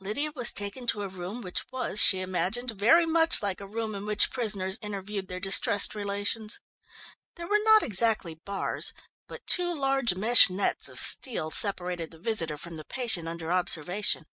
[0.00, 3.94] Lydia was taken to a room which was, she imagined, very much like a room
[3.94, 6.58] in which prisoners interviewed their distressed relations.
[7.36, 8.92] There were not exactly bars,
[9.28, 14.26] but two large mesh nets of steel separated the visitor from the patient under observation.